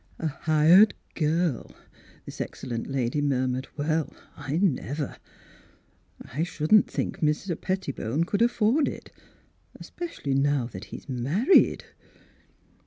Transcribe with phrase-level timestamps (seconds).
[0.19, 1.75] "A hired girl!"
[2.25, 5.17] this excellent lady murmured." Well, I never!
[6.19, 7.55] I shouldn't think Mr.
[7.55, 9.11] Pettibone could afford it,
[9.75, 11.83] especially now that he's married."